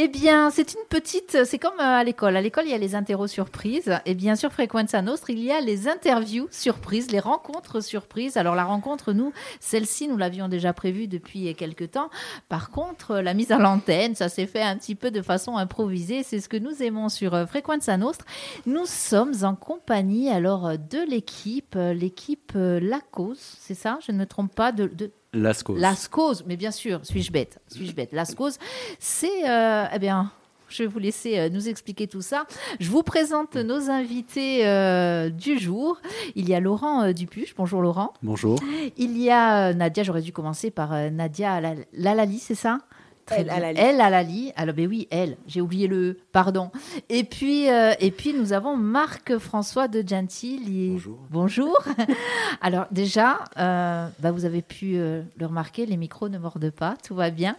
[0.00, 1.44] Eh bien, c'est une petite.
[1.44, 2.36] C'est comme euh, à l'école.
[2.36, 3.92] À l'école, il y a les interros surprises.
[4.06, 8.36] Et bien sûr, Frequenza Nostre, il y a les interviews surprises, les rencontres surprises.
[8.36, 12.10] Alors, la rencontre, nous, celle-ci, nous l'avions déjà prévue depuis quelques temps.
[12.48, 16.22] Par contre, la mise à l'antenne, ça s'est fait un petit peu de façon improvisée.
[16.22, 18.24] C'est ce que nous aimons sur euh, Frequenza Nostre.
[18.66, 23.98] Nous sommes en compagnie alors de l'équipe, euh, l'équipe La Cause, c'est ça?
[24.06, 24.70] Je ne me trompe pas
[25.32, 25.80] Lascause.
[25.80, 28.58] Lascause, mais bien sûr, suis-je bête Suis-je bête Lascause,
[28.98, 30.32] c'est, euh, eh bien,
[30.68, 32.46] je vais vous laisser euh, nous expliquer tout ça.
[32.80, 36.00] Je vous présente nos invités euh, du jour.
[36.34, 37.54] Il y a Laurent Dupuche.
[37.56, 38.14] Bonjour Laurent.
[38.22, 38.58] Bonjour.
[38.96, 41.60] Il y a Nadia, j'aurais dû commencer par Nadia
[41.92, 42.78] Lalali, c'est ça?
[43.30, 44.52] Elle, la Elle à la lit.
[44.56, 45.36] Alors, ben oui, elle.
[45.46, 46.70] J'ai oublié le pardon.
[47.08, 50.90] Et puis, euh, et puis nous avons Marc-François de Gentil.
[50.92, 51.18] Bonjour.
[51.30, 51.84] Bonjour.
[52.60, 56.96] Alors, déjà, euh, bah, vous avez pu euh, le remarquer, les micros ne mordent pas,
[57.06, 57.56] tout va bien.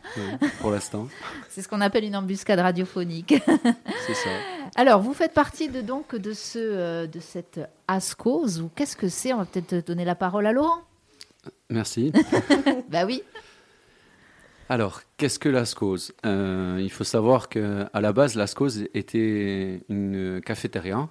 [0.61, 1.07] pour l'instant.
[1.49, 3.35] C'est ce qu'on appelle une embuscade radiophonique.
[4.07, 4.29] C'est ça.
[4.75, 9.33] Alors, vous faites partie de, donc de, ce, de cette ASCOS, ou qu'est-ce que c'est?
[9.33, 10.81] On va peut-être donner la parole à Laurent.
[11.69, 12.11] Merci.
[12.89, 13.23] bah oui.
[14.71, 21.09] Alors, qu'est-ce que l'Ascose euh, Il faut savoir qu'à la base, l'Ascose était une cafétéria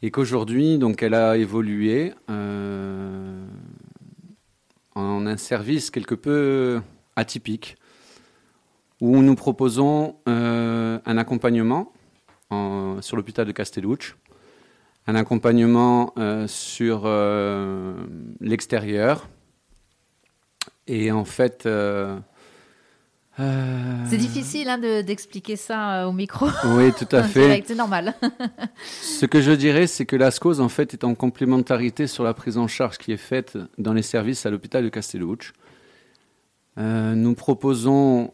[0.00, 3.44] et qu'aujourd'hui, elle a évolué euh,
[4.94, 6.80] en un service quelque peu
[7.16, 7.74] atypique
[9.00, 11.92] où nous proposons euh, un accompagnement
[13.00, 14.12] sur l'hôpital de Castellucci,
[15.08, 16.14] un accompagnement
[16.46, 17.08] sur
[18.40, 19.28] l'extérieur
[20.86, 21.66] et en fait
[23.40, 26.48] euh, c'est difficile hein, d'expliquer ça euh, au micro.
[26.66, 27.62] Oui, tout à fait.
[27.66, 28.14] C'est normal.
[29.00, 32.58] Ce que je dirais, c'est que l'ASCOS, en fait, est en complémentarité sur la prise
[32.58, 35.52] en charge qui est faite dans les services à l'hôpital de Castellucci.
[36.78, 38.32] Euh, nous proposons...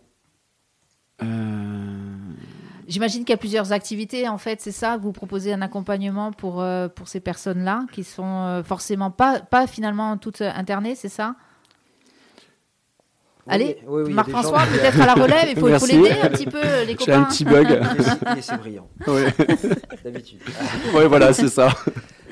[2.87, 6.65] J'imagine qu'il y a plusieurs activités, en fait, c'est ça Vous proposez un accompagnement pour,
[6.95, 11.35] pour ces personnes-là, qui sont forcément pas, pas finalement toutes internées, c'est ça?
[13.49, 13.79] Allez,
[14.11, 17.05] Marc-François, peut-être à la relève, il faut, l'aider un petit peu, les copains.
[17.05, 17.81] J'ai un petit bug.
[18.41, 18.89] c'est brillant.
[20.05, 20.41] D'habitude.
[20.95, 21.71] oui, voilà, c'est ça.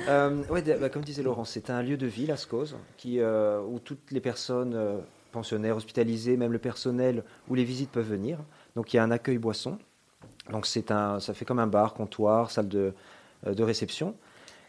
[0.09, 3.61] Euh, ouais, bah, comme disait Laurent, c'est un lieu de vie, la SCOS, qui, euh,
[3.61, 4.99] où toutes les personnes euh,
[5.33, 8.39] pensionnaires, hospitalisées, même le personnel, où les visites peuvent venir.
[8.77, 9.79] Donc il y a un accueil boisson.
[10.53, 12.93] Donc c'est un, ça fait comme un bar, comptoir, salle de,
[13.45, 14.15] de réception.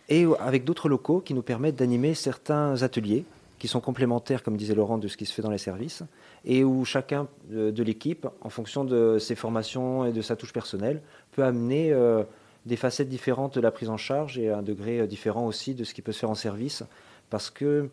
[0.09, 3.25] Et avec d'autres locaux qui nous permettent d'animer certains ateliers
[3.59, 6.03] qui sont complémentaires, comme disait Laurent, de ce qui se fait dans les services
[6.45, 11.01] et où chacun de, l'équipe, en fonction de ses formations et de sa touche personnelle,
[11.31, 12.23] peut amener euh,
[12.65, 15.83] des facettes différentes de la prise en charge et un degré euh, différent aussi de
[15.83, 16.83] ce qui peut se faire en service.
[17.29, 17.89] Parce que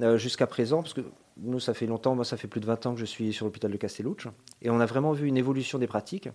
[0.00, 1.02] euh, jusqu'à présent, parce que
[1.38, 3.44] nous, ça fait longtemps, moi, ça fait plus de 20 ans que je suis sur
[3.44, 4.28] l'hôpital de Castellucci,
[4.62, 6.28] et on a vraiment vu une évolution des pratiques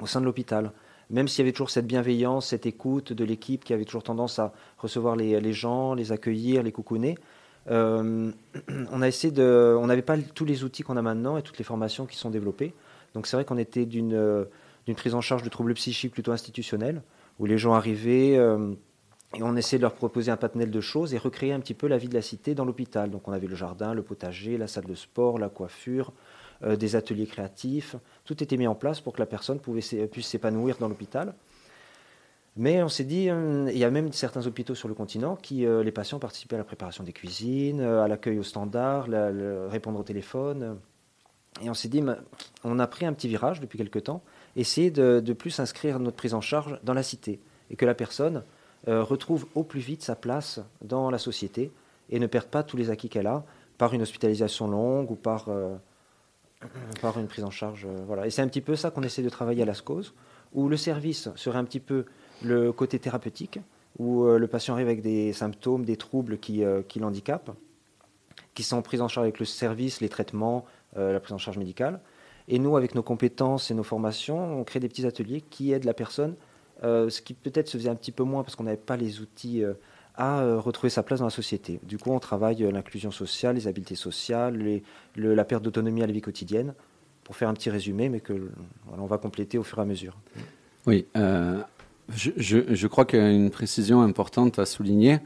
[0.00, 0.72] au sein de l'hôpital.
[1.10, 4.38] Même s'il y avait toujours cette bienveillance, cette écoute de l'équipe qui avait toujours tendance
[4.38, 7.16] à recevoir les, les gens, les accueillir, les coucouner,
[7.70, 8.30] euh,
[8.92, 11.58] on a essayé de, on n'avait pas tous les outils qu'on a maintenant et toutes
[11.58, 12.74] les formations qui sont développées.
[13.14, 14.44] Donc c'est vrai qu'on était d'une euh,
[14.86, 17.02] d'une prise en charge de troubles psychiques plutôt institutionnels,
[17.38, 18.74] où les gens arrivaient euh,
[19.34, 21.86] et on essayait de leur proposer un panel de choses et recréer un petit peu
[21.86, 23.10] la vie de la cité dans l'hôpital.
[23.10, 26.12] Donc on avait le jardin, le potager, la salle de sport, la coiffure,
[26.64, 27.96] des ateliers créatifs.
[28.24, 31.34] Tout était mis en place pour que la personne puisse s'épanouir dans l'hôpital.
[32.56, 35.66] Mais on s'est dit, euh, il y a même certains hôpitaux sur le continent qui,
[35.66, 39.08] euh, les patients participaient à la préparation des cuisines, euh, à l'accueil au standard,
[39.68, 40.78] répondre au téléphone.
[41.62, 42.02] Et on s'est dit,
[42.64, 44.22] on a pris un petit virage depuis quelques temps,
[44.56, 48.42] essayer de, plus inscrire notre prise en charge dans la cité et que la personne
[48.86, 51.70] retrouve au plus vite sa place dans la société
[52.10, 53.44] et ne perde pas tous les acquis qu'elle a
[53.78, 57.86] par une hospitalisation longue ou par, une prise en charge.
[58.04, 58.26] voilà.
[58.26, 60.12] Et c'est un petit peu ça qu'on essaie de travailler à la SCOS,
[60.54, 62.04] où le service serait un petit peu
[62.44, 63.58] le côté thérapeutique,
[63.98, 67.52] où euh, le patient arrive avec des symptômes, des troubles qui, euh, qui l'handicapent,
[68.54, 70.64] qui sont pris en charge avec le service, les traitements,
[70.96, 72.00] euh, la prise en charge médicale.
[72.48, 75.84] Et nous, avec nos compétences et nos formations, on crée des petits ateliers qui aident
[75.84, 76.34] la personne,
[76.82, 79.62] ce qui peut-être se faisait un petit peu moins parce qu'on n'avait pas les outils
[80.14, 81.80] à retrouver sa place dans la société.
[81.84, 84.82] Du coup, on travaille l'inclusion sociale, les habiletés sociales, les,
[85.16, 86.74] la perte d'autonomie à la vie quotidienne,
[87.22, 88.50] pour faire un petit résumé, mais que
[88.92, 90.18] on va compléter au fur et à mesure.
[90.86, 91.06] Oui,
[92.14, 95.18] je, crois qu'il y a une précision importante à souligner,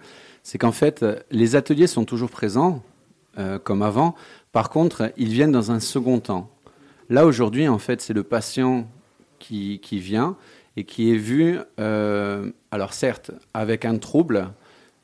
[0.43, 2.83] c'est qu'en fait, les ateliers sont toujours présents,
[3.39, 4.15] euh, comme avant.
[4.53, 6.51] Par contre, ils viennent dans un second temps.
[7.11, 8.89] Là, aujourd'hui, en fait, c'est le patient
[9.39, 10.37] qui, vient
[10.77, 14.49] et qui est vu, euh, alors certes, avec un trouble,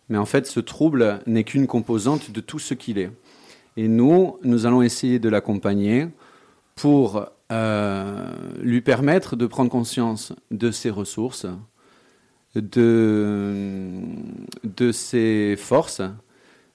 [0.09, 3.11] mais en fait, ce trouble n'est qu'une composante de tout ce qu'il est.
[3.77, 6.09] Et nous, nous allons essayer de l'accompagner
[6.75, 7.27] pour
[8.61, 11.47] lui permettre de prendre conscience de ses ressources,
[12.55, 13.91] de,
[14.65, 16.03] de ses forces,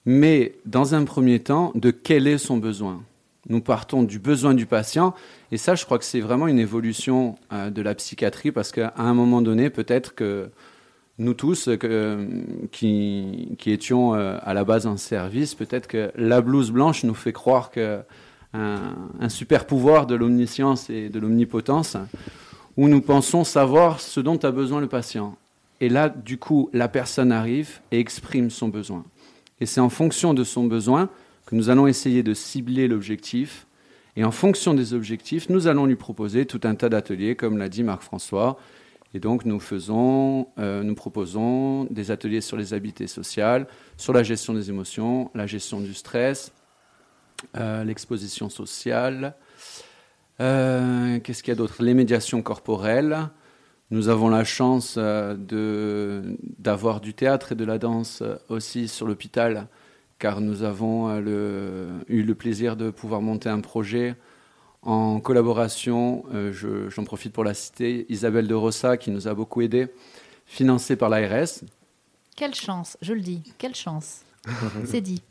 [0.06, 3.04] mais dans un premier temps, de quel est son besoin.
[3.48, 5.14] Nous partons du besoin du patient,
[5.52, 8.94] et ça, je crois que c'est vraiment une évolution euh, de la psychiatrie, parce qu'à
[8.98, 10.50] un moment donné, peut-être que
[11.18, 11.70] nous tous
[12.72, 17.14] qui, qui, étions euh, à la base en service, peut-être que la blouse blanche nous
[17.14, 18.00] fait croire que
[18.54, 21.98] un super pouvoir de l'omniscience et de l'omnipotence,
[22.78, 25.38] où nous pensons savoir ce dont a besoin le patient.
[25.82, 29.04] Et là, du coup, la personne arrive et exprime son besoin.
[29.62, 31.10] Et c'est en fonction de son besoin
[31.46, 33.66] que nous allons essayer de cibler l'objectif.
[34.16, 37.70] Et en fonction des objectifs, nous allons lui proposer tout un tas d'ateliers, comme l'a
[37.70, 38.58] dit Marc-François.
[39.14, 43.68] Et donc, nous, faisons, euh, nous proposons des ateliers sur les habiletés sociales,
[43.98, 46.52] sur la gestion des émotions, la gestion du stress,
[47.56, 49.36] l'exposition sociale.
[50.42, 51.84] Euh, qu'est-ce qu'il y a d'autre?
[51.84, 53.30] Les médiations corporelles.
[53.92, 59.08] Nous avons la chance euh, d'avoir du théâtre et de la danse euh, aussi sur
[59.08, 59.68] l'hôpital,
[60.20, 64.16] car nous avons euh, eu le plaisir de pouvoir monter un projet
[64.82, 69.90] en collaboration, j'en profite pour la citer, Isabelle de Rossa, qui nous a beaucoup aidé,
[70.46, 71.66] financé par l'ARS.
[72.38, 74.22] Quelle chance, je le dis, quelle chance.
[74.86, 75.22] C'est dit.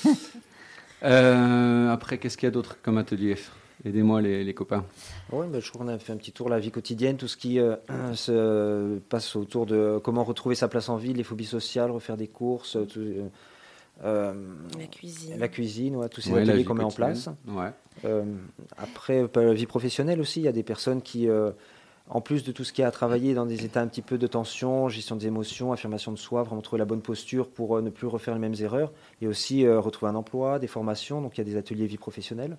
[1.03, 3.37] après, qu'est-ce qu'il y a d'autre comme atelier
[3.85, 4.85] Aidez-moi les, copains.
[5.33, 7.29] Oui, bah, je crois qu'on a fait un petit tour de la vie quotidienne, tout
[7.29, 7.77] ce qui euh,
[8.15, 12.29] se passe autour de comment retrouver sa place en ville, les phobies sociales, refaire des
[12.29, 13.29] courses, euh,
[14.05, 14.35] euh,
[14.79, 17.31] la cuisine, la cuisine ouais, tous ces ateliers qu'on met en place.
[18.77, 21.27] après, la vie professionnelle aussi, il y a des personnes qui,
[22.11, 24.19] en plus de tout ce qui a à travailler dans des états un petit peu
[24.19, 27.89] de tension, gestion des émotions, affirmation de soi, vraiment trouver la bonne posture pour ne
[27.89, 28.93] plus refaire les mêmes erreurs,
[29.23, 32.59] et aussi retrouver un emploi, des formations, donc il y a des ateliers vie professionnelle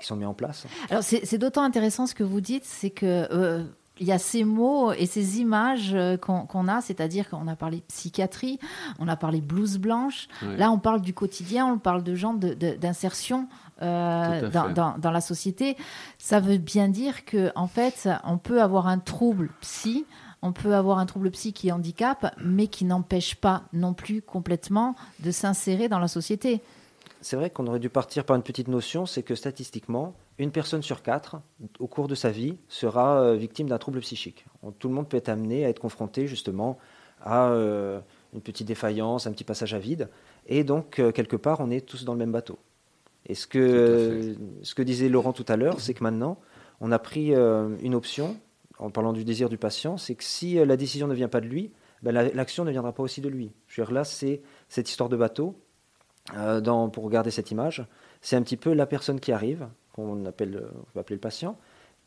[0.00, 0.66] qui sont mis en place.
[0.88, 3.64] Alors c'est d'autant intéressant ce que vous dites, c'est que euh,
[4.00, 7.82] il y a ces mots et ces images euh, qu'on a, c'est-à-dire qu'on a parlé
[7.88, 8.58] psychiatrie,
[8.98, 10.28] on a parlé blouse blanche.
[10.42, 13.46] Là, on parle du quotidien, on parle de gens d'insertion
[13.82, 15.76] euh, dans, dans, la société.
[16.18, 20.06] Ça veut bien dire que en fait, on peut avoir un trouble psy.
[20.42, 24.94] On peut avoir un trouble psy qui handicape, mais qui n'empêche pas non plus complètement
[25.20, 26.62] de s'insérer dans la société
[27.20, 30.82] c'est vrai qu'on aurait dû partir par une petite notion, c'est que statistiquement, une personne
[30.82, 31.40] sur quatre,
[31.78, 34.46] au cours de sa vie, sera euh, victime d'un trouble psychique.
[34.78, 36.78] Tout le monde peut être amené à être confronté justement
[37.20, 38.00] à euh,
[38.32, 40.08] une petite défaillance, un petit passage à vide,
[40.46, 42.58] et donc euh, quelque part, on est tous dans le même bateau.
[43.26, 46.38] Et ce que, ce que disait Laurent tout à l'heure, c'est que maintenant,
[46.80, 48.34] on a pris une option,
[48.78, 51.46] en parlant du désir du patient, c'est que si la décision ne vient pas de
[51.46, 51.70] lui,
[52.02, 53.52] ben, l'action ne viendra pas aussi de lui.
[53.68, 54.40] Je veux dire, là, c'est
[54.70, 55.54] cette histoire de bateau,
[56.36, 57.84] euh, dans, pour regarder cette image,
[58.20, 61.56] c'est un petit peu la personne qui arrive, qu'on appelle, on va appeler le patient,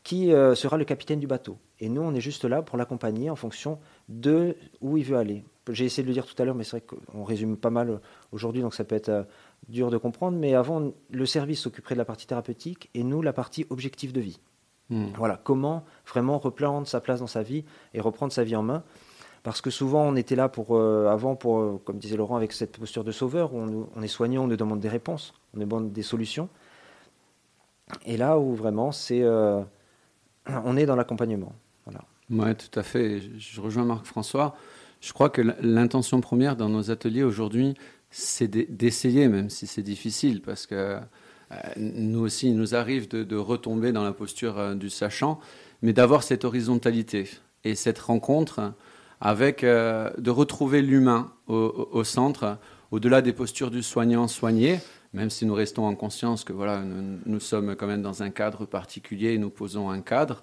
[0.04, 1.58] qui euh, sera le capitaine du bateau.
[1.80, 5.44] Et nous, on est juste là pour l'accompagner en fonction de où il veut aller.
[5.70, 8.00] J'ai essayé de le dire tout à l'heure, mais c'est vrai qu'on résume pas mal
[8.30, 9.24] aujourd'hui, donc ça peut être euh,
[9.68, 10.36] dur de comprendre.
[10.36, 14.20] Mais avant, le service s'occuperait de la partie thérapeutique et nous, la partie objectif de
[14.20, 14.38] vie.
[14.90, 15.06] Hmm.
[15.16, 18.84] Voilà, comment vraiment reprendre sa place dans sa vie et reprendre sa vie en main
[19.44, 22.52] parce que souvent on était là pour euh, avant pour euh, comme disait Laurent avec
[22.52, 25.66] cette posture de sauveur où on, est soignant on nous demande des réponses on nous
[25.66, 26.48] demande des solutions.
[28.06, 29.60] Et là où vraiment c'est euh,
[30.64, 31.52] on est dans l'accompagnement.
[31.84, 32.00] Voilà.
[32.30, 33.20] Ouais tout à fait.
[33.38, 34.56] Je rejoins Marc François
[35.00, 37.74] je crois que l'intention première dans nos ateliers aujourd'hui
[38.10, 40.98] c'est d'essayer même si c'est difficile parce que
[41.76, 45.38] nous aussi il nous arrive de retomber dans la posture du sachant
[45.82, 47.28] mais d'avoir cette horizontalité
[47.64, 48.72] et cette rencontre
[49.20, 52.58] avec euh, de retrouver l'humain au, centre,
[52.90, 54.80] au-delà des postures du soignant soigné,
[55.12, 58.64] même si nous restons en conscience que voilà, nous, sommes quand même dans un cadre
[58.64, 60.42] particulier et nous posons un cadre.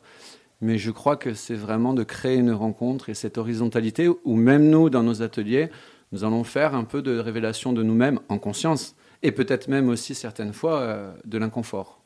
[0.62, 4.70] Mais je crois que c'est vraiment de créer une rencontre et cette horizontalité où même
[4.70, 5.72] nous, dans nos ateliers,
[6.12, 10.13] nous allons faire un peu de révélation de nous-mêmes en conscience et peut-être même aussi
[10.13, 12.00] certaines fois euh, de l'inconfort.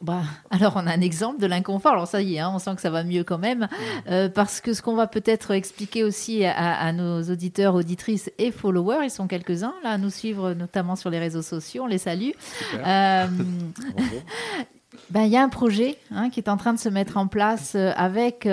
[0.00, 1.92] Bah, alors, on a un exemple de l'inconfort.
[1.92, 3.68] Alors, ça y est, hein, on sent que ça va mieux quand même.
[4.08, 9.04] Euh, parce que ce qu'on va peut-être expliquer aussi à, nos auditeurs, auditrices et followers,
[9.04, 11.84] ils sont quelques-uns là à nous suivre, notamment sur les réseaux sociaux.
[11.84, 12.30] On les salue.
[12.74, 13.26] Euh,
[15.10, 17.26] ben, il y a un projet hein, qui est en train de se mettre en
[17.26, 18.46] place euh, avec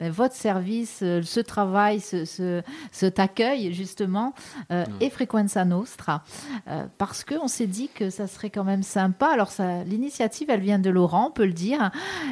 [0.00, 2.62] ben, votre service, euh, ce travail, ce,
[2.92, 4.32] cet accueil justement
[4.70, 6.22] euh, et Frequenza Nostra,
[6.68, 9.26] euh, parce qu'on s'est dit que ça serait quand même sympa.
[9.26, 9.50] Alors
[9.86, 11.90] l'initiative, elle vient de Laurent, on peut le dire,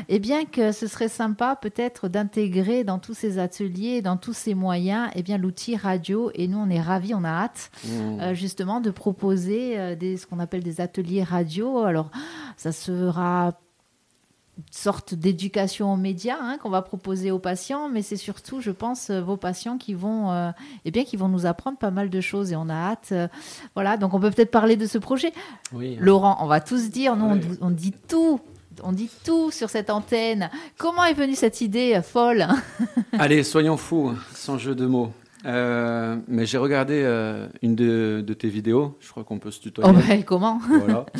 [0.09, 4.54] et bien que ce serait sympa peut-être d'intégrer dans tous ces ateliers, dans tous ces
[4.54, 6.30] moyens, et eh bien l'outil radio.
[6.35, 8.35] Et nous, on est ravis, on a hâte mmh.
[8.35, 11.80] justement de proposer des, ce qu'on appelle des ateliers radio.
[11.80, 12.11] Alors
[12.56, 13.54] ça sera
[14.70, 19.10] sorte d'éducation aux médias hein, qu'on va proposer aux patients, mais c'est surtout, je pense,
[19.10, 20.50] euh, vos patients qui vont, euh,
[20.86, 23.08] eh bien, qui vont nous apprendre pas mal de choses et on a hâte.
[23.12, 23.28] euh,
[23.75, 25.32] voilà, donc on peut peut-être parler de ce projet.
[25.75, 25.98] Oui.
[26.00, 28.40] Laurent, on va tous dire, nous, on, dit- on dit tout.
[28.82, 30.50] On dit tout sur cette antenne.
[30.76, 32.46] Comment est venue cette idée folle
[33.18, 35.12] Allez, soyons fous, sans jeu de mots.
[35.46, 39.60] Euh, mais j'ai regardé euh, une de, de tes vidéos, je crois qu'on peut se
[39.60, 39.90] tutoyer.
[39.90, 40.60] Oh, ben, Comment?
[40.66, 41.06] Voilà.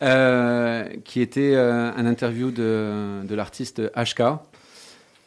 [0.00, 4.38] Euh, qui était euh, un interview de, de l'artiste HK.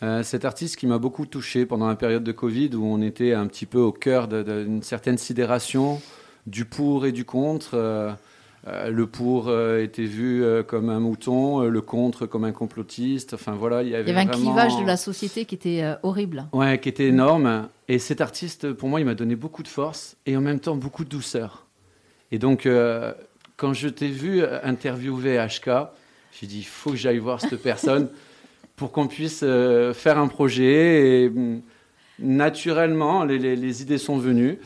[0.03, 3.33] Euh, cet artiste qui m'a beaucoup touché pendant la période de Covid où on était
[3.33, 6.01] un petit peu au cœur d'une certaine sidération
[6.47, 7.71] du pour et du contre.
[7.73, 8.11] Euh,
[8.67, 13.33] euh, le pour était vu comme un mouton, le contre comme un complotiste.
[13.33, 15.83] Enfin voilà, il y avait, Il y avait un clivage de la société qui était
[16.03, 16.45] horrible.
[16.53, 17.67] Ouais, qui était énorme.
[17.87, 20.75] Et cet artiste, pour moi, il m'a donné beaucoup de force et en même temps
[20.75, 21.65] beaucoup de douceur.
[22.31, 22.67] Et donc,
[23.61, 25.69] quand je t'ai vu interviewer HK,
[26.39, 28.09] j'ai dit, il faut que j'aille voir cette personne
[28.75, 31.25] pour qu'on puisse euh, faire un projet.
[31.25, 31.61] Et hum,
[32.17, 34.57] naturellement, les, les- les idées sont venues.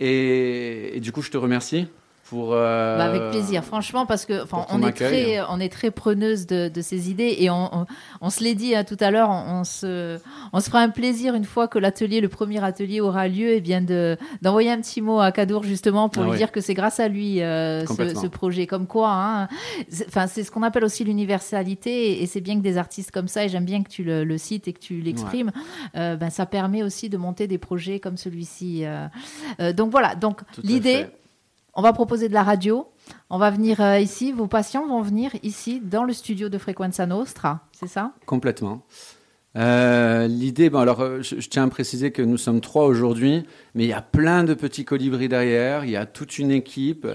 [0.00, 1.86] Et, et du coup, je te remercie
[2.28, 2.52] pour...
[2.52, 5.34] euh, Bah, avec plaisir, franchement, parce que on est accueil.
[5.36, 7.86] très, on est très preneuse de, de ces idées et on, on,
[8.20, 10.18] on se l'est dit hein, tout à l'heure, on, on se,
[10.52, 13.60] on se fera un plaisir une fois que l'atelier, le premier atelier aura lieu, et
[13.60, 16.74] bien de d'envoyer un petit mot à Cadour justement pour Ah lui dire que c'est
[16.74, 18.66] grâce à lui euh, ce, projet.
[18.66, 19.48] Comme quoi, hein,
[19.88, 23.10] c'est- enfin c'est ce qu'on appelle aussi l'universalité et, et c'est bien que des artistes
[23.10, 25.52] comme ça et j'aime bien que tu le, le cites et que tu l'exprimes.
[25.96, 28.84] euh, ben ça permet aussi de monter des projets comme celui-ci.
[29.76, 31.06] donc voilà, donc l'idée.
[31.76, 32.86] On va proposer de la radio.
[33.30, 34.30] On va venir euh, ici.
[34.30, 37.66] Vos patients vont venir ici dans le studio de Frequenza Nostra.
[37.72, 38.12] C'est ça?
[38.26, 38.86] Complètement.
[39.56, 43.84] Euh, L'idée, bon, alors, euh, je, tiens à préciser que nous sommes trois aujourd'hui, mais
[43.84, 45.84] il y a plein de petits colibris derrière.
[45.84, 47.08] Il y a toute une équipe.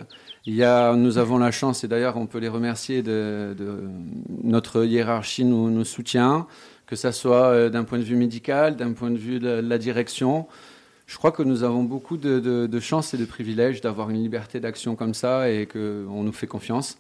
[0.45, 3.55] Il y a, nous avons la chance, et d'ailleurs, on peut les remercier de,
[4.43, 6.47] notre hiérarchie nous, nous soutient,
[6.85, 10.47] que ça soit d'un point de vue médical, d'un point de vue de la direction.
[11.09, 14.59] Je crois que nous avons beaucoup de, de, chance et de privilèges d'avoir une liberté
[14.59, 16.99] d'action comme ça et qu'on nous fait confiance.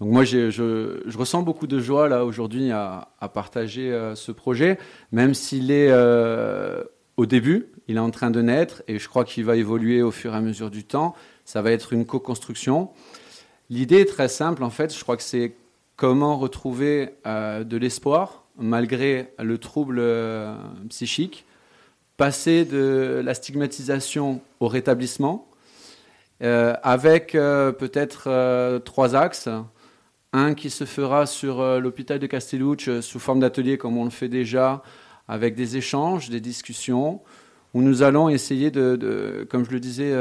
[0.00, 4.78] Donc moi, je, ressens beaucoup de joie là aujourd'hui à, partager euh, ce projet,
[5.12, 6.82] même s'il est euh,
[7.18, 10.10] au début, il est en train de naître et je crois qu'il va évoluer au
[10.10, 11.14] fur et à mesure du temps.
[11.44, 12.88] Ça va être une co-construction.
[13.68, 14.96] L'idée est très simple en fait.
[14.96, 15.54] Je crois que c'est
[15.96, 20.02] comment retrouver euh, de l'espoir malgré le trouble
[20.88, 21.44] psychique,
[22.20, 25.48] passer de la stigmatisation au rétablissement,
[26.42, 29.48] euh, avec euh, peut-être euh, trois axes.
[30.34, 34.28] Un qui se fera sur l'hôpital de Castellucci sous forme d'atelier comme on le fait
[34.28, 34.82] déjà,
[35.28, 37.22] avec des échanges, des discussions,
[37.72, 40.14] où nous allons essayer de, comme je le disais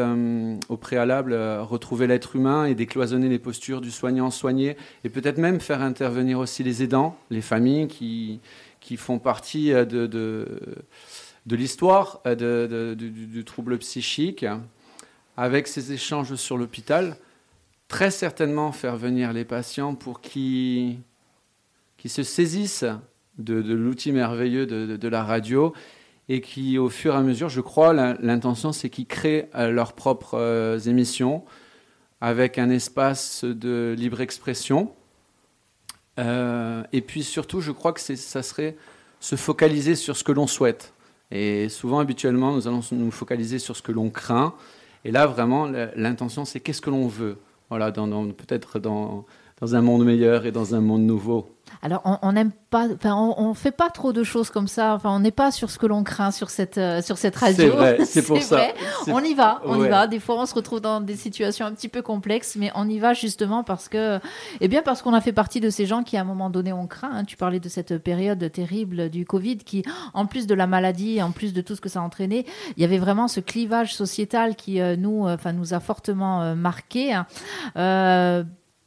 [0.70, 5.60] au préalable, retrouver l'être humain et décloisonner les postures du soignant soigné, et peut-être même
[5.60, 8.39] faire intervenir aussi les aidants, les familles qui,
[8.79, 10.48] qui font partie de,
[11.46, 14.46] de l'histoire euh, du, trouble psychique,
[15.38, 17.17] avec ces échanges sur l'hôpital,
[17.88, 21.00] très certainement faire venir les patients pour qu'ils
[21.98, 22.86] qui se saisissent
[23.38, 25.74] de, l'outil merveilleux de, la radio
[26.27, 29.93] et qui, au fur et à mesure, je crois, l'intention, c'est qu'ils créent euh, leurs
[29.93, 31.43] propres euh, émissions
[32.22, 34.93] avec un espace de libre expression.
[36.91, 38.75] Et puis surtout, je crois que ça serait
[39.22, 40.93] se focaliser sur ce que l'on souhaite.
[41.31, 44.55] Et souvent, habituellement, nous allons nous focaliser sur ce que l'on craint.
[45.05, 47.38] Et là, vraiment, l'intention, c'est qu'est-ce que l'on veut?
[47.69, 49.25] Voilà, peut-être dans,
[49.62, 51.56] dans un monde meilleur et dans un monde nouveau.
[51.84, 54.96] Alors, on on n'aime pas, enfin, on, on fait pas trop de choses comme ça.
[54.96, 57.56] Enfin, on n'est pas sur ce que l'on craint sur cette euh, sur cette radio.
[57.56, 58.56] C'est vrai, c'est pour ça.
[58.58, 58.74] vrai.
[59.08, 60.08] On y va, on y va.
[60.08, 62.98] Des fois, on se retrouve dans des situations un petit peu complexes, mais on y
[63.00, 64.20] va justement parce que,
[64.62, 66.74] eh bien, parce qu'on a fait partie de ces gens qui, à un moment donné,
[66.74, 67.12] ont craint.
[67.13, 67.24] hein.
[67.24, 69.84] Tu parlais de cette période terrible du Covid, qui,
[70.16, 72.46] en plus de la maladie, en plus de tout ce que ça a entraîné,
[72.78, 76.42] il y avait vraiment ce clivage sociétal qui euh, nous, euh, enfin, nous a fortement
[76.42, 77.13] euh, marqué.
[77.13, 77.25] hein.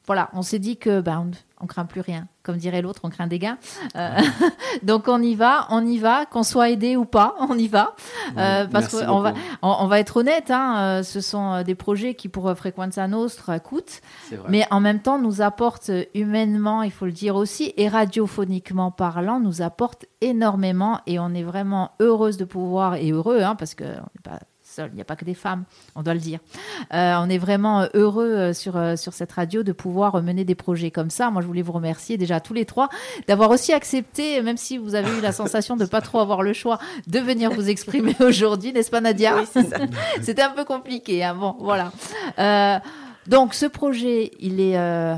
[0.07, 3.09] Voilà, on s'est dit que ben, on, on craint plus rien, comme dirait l'autre, on
[3.09, 3.59] craint des gains.
[3.95, 4.19] Euh,
[4.83, 7.95] donc on y va, on y va, qu'on soit aidé ou pas, on y va.
[8.37, 12.15] Euh, parce qu'on va, on, on va être honnête, hein, euh, ce sont des projets
[12.15, 14.01] qui pour Frequenza Nostra coûtent,
[14.49, 19.39] mais en même temps nous apportent humainement, il faut le dire aussi, et radiophoniquement parlant,
[19.39, 23.85] nous apportent énormément et on est vraiment heureuse de pouvoir, et heureux, hein, parce qu'on
[23.85, 24.41] n'est pas
[24.73, 25.65] seul, il n'y a pas que des femmes,
[25.95, 26.41] on doit le dire.
[26.93, 30.55] Euh, on est vraiment euh, heureux euh, sur, sur cette radio de pouvoir mener des
[30.55, 31.31] projets comme ça.
[31.31, 32.89] Moi, je voulais vous remercier déjà tous les trois
[33.29, 36.53] d'avoir aussi accepté, même si vous avez eu la sensation de pas trop avoir le
[36.53, 39.63] choix, de venir vous exprimer aujourd'hui, n'est-ce pas Nadia Oui.
[40.23, 41.23] C'était un peu compliqué.
[41.25, 41.35] hein.
[41.35, 41.93] Bon, voilà.
[42.39, 42.79] Euh,
[43.27, 45.15] donc, ce projet, il est, euh,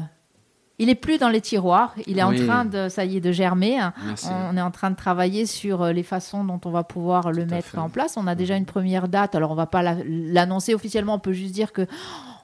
[0.80, 1.94] Il est plus dans les tiroirs.
[2.08, 2.42] Il est Oui.
[2.42, 3.78] en train de, ça y est, de germer.
[4.04, 4.26] Merci.
[4.50, 7.44] On est en train de travailler sur euh, les façons dont on va pouvoir le
[7.44, 7.78] Tout mettre fait.
[7.78, 8.16] en place.
[8.16, 9.34] On a déjà une première date.
[9.36, 11.14] Alors, on va pas la- l'annoncer officiellement.
[11.14, 11.86] On peut juste dire que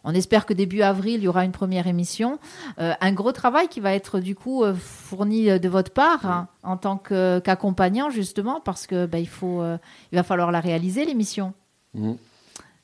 [0.04, 2.38] on espère que début avril, il y aura une première émission.
[2.78, 6.48] Euh, un gros travail qui va être du coup euh, fourni de votre part hein,
[6.62, 9.76] en tant qu'accompagnant justement parce que bah, il faut, euh,
[10.12, 11.52] il va falloir la réaliser l'émission.
[11.94, 12.16] Mhm.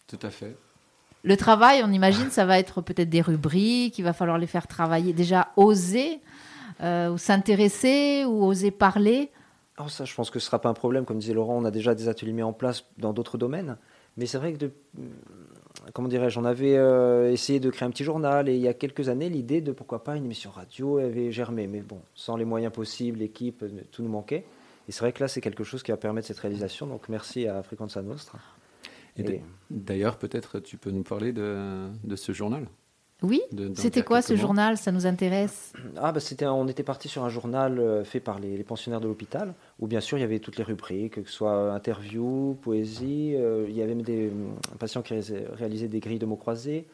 [0.09, 0.57] Tout à fait.
[1.23, 4.67] Le travail, on imagine, ça va être peut-être des rubriques, il va falloir les faire
[4.67, 5.13] travailler.
[5.13, 6.21] Déjà, oser
[6.83, 9.31] euh, ou s'intéresser ou oser parler.
[9.79, 11.05] Oh, ça, je pense que ce sera pas un problème.
[11.05, 13.77] Comme disait Laurent, on a déjà des ateliers mis en place dans d'autres domaines.
[14.17, 14.71] Mais c'est vrai que, de,
[15.93, 18.75] comment dirais-je, on avait euh, essayé de créer un petit journal et il y a
[18.75, 21.67] quelques années, l'idée de pourquoi pas une émission radio avait germé.
[21.67, 24.45] Mais bon, sans les moyens possibles, l'équipe, euh, tout nous manquait.
[24.89, 26.87] Et c'est vrai que là, c'est quelque chose qui va permettre cette réalisation.
[26.87, 28.39] Donc merci à Frequenza Nostra.
[29.17, 32.67] Et Et- d- D'ailleurs, peut-être tu peux nous parler de, de ce journal?
[33.23, 33.41] Oui,
[33.75, 34.77] c'était quoi ce journal?
[34.77, 35.73] Ça nous intéresse.
[35.97, 39.01] Ah, bah, c'était, on était parti sur un journal euh, fait par les, les pensionnaires
[39.01, 42.57] de l'hôpital, où bien sûr il y avait toutes les rubriques, que ce soit interview,
[42.63, 44.31] poésie, euh, il y avait même des
[44.79, 46.87] patients qui réalisaient, des grilles de mots croisés,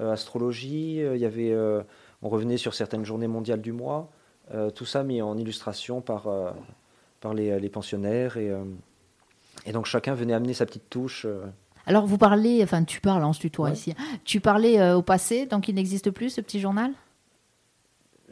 [0.00, 1.82] euh, astrologie, euh, il y avait, euh,
[2.22, 4.10] on revenait sur certaines journées mondiales du mois,
[4.52, 6.50] euh, tout ça mis en illustration par, euh,
[7.20, 8.62] par les, les pensionnaires, et, euh,
[9.66, 11.26] et donc chacun venait amener sa petite touche.
[11.86, 13.74] Alors, vous parlez, enfin, tu parles, on se tutoie Ouais.
[13.74, 13.94] ici.
[14.24, 16.92] Tu parlais euh, au passé, donc il n'existe plus ce petit journal?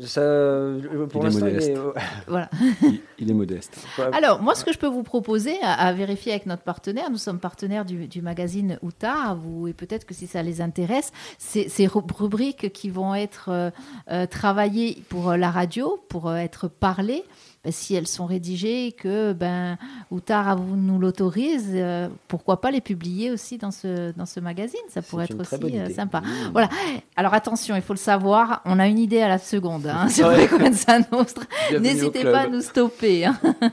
[0.01, 1.69] Ça, euh, pour Il est l'instant, il modeste.
[1.71, 2.49] est- Voilà.
[2.83, 3.87] Il, il est modeste.
[4.15, 7.19] Alors, moi, ce que je peux vous proposer à, à vérifier avec notre partenaire, nous
[7.19, 11.69] sommes partenaires du, du magazine Outa, vous, et peut-être que si ça les intéresse, c'est
[11.69, 13.51] ces ru- rubriques qui vont être
[14.11, 17.23] euh, travaillées pour la radio, pour euh, être parlées,
[17.65, 19.79] ben, si elles sont rédigées et que ben,
[20.11, 24.81] Outa vous nous l'autorise, euh, pourquoi pas les publier aussi dans ce, dans ce magazine
[24.89, 26.21] Ça pourrait être aussi euh, sympa.
[26.23, 26.51] Mmh.
[26.53, 26.69] Voilà.
[27.15, 30.27] Alors attention, il faut le savoir, on a une idée à la seconde hein, sur
[30.27, 30.49] Ouais.
[30.49, 31.45] Frequenza Nostra.
[31.71, 33.27] Bienvenue au N'hésitez pas à nous stopper.
[33.27, 33.39] hein.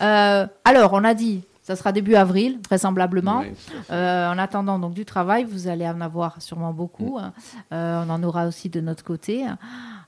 [0.00, 3.40] Euh, alors, on a dit, ça sera début avril, vraisemblablement.
[3.40, 3.52] Ouais.
[3.90, 7.18] Euh, en attendant donc du travail, vous allez en avoir sûrement beaucoup.
[7.20, 7.32] hein.
[7.72, 9.44] Euh, on en aura aussi de notre côté.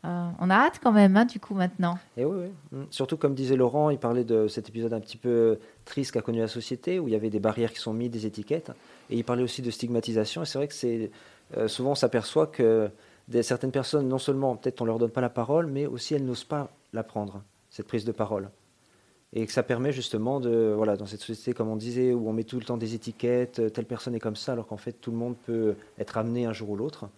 [0.04, 1.98] Euh, on a hâte quand même, hein, du coup, maintenant.
[2.16, 2.78] Et oui, oui.
[2.78, 2.84] Mm.
[2.90, 6.40] Surtout, comme disait Laurent, il parlait de cet épisode un petit peu triste qu'a connu
[6.40, 8.70] la société, où il y avait des barrières qui sont mises, des étiquettes.
[9.10, 10.42] Et il parlait aussi de stigmatisation.
[10.42, 11.10] Et c'est vrai que c'est
[11.56, 12.90] euh, souvent, on s'aperçoit que
[13.42, 16.44] certaines personnes, non seulement, peut-être on leur donne pas la parole, mais aussi elles n'osent
[16.44, 18.50] pas la prendre, cette prise de parole.
[19.32, 22.32] Et que ça permet justement de, voilà, dans cette société, comme on disait, où on
[22.32, 24.92] met tout le temps des étiquettes, euh, telle personne est comme ça, alors qu'en fait,
[24.92, 27.08] tout le monde peut être amené un jour ou l'autre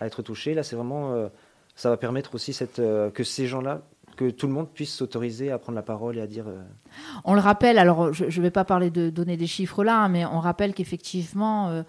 [0.00, 0.54] à être touché.
[0.54, 1.30] Là, c'est vraiment,
[1.74, 3.82] ça va permettre aussi euh, que ces gens-là,
[4.16, 6.46] que tout le monde puisse s'autoriser à prendre la parole et à dire.
[6.48, 6.62] euh,
[7.24, 10.08] On le rappelle, alors je ne vais pas parler de donner des chiffres là, hein,
[10.08, 11.82] mais on rappelle qu'effectivement, euh,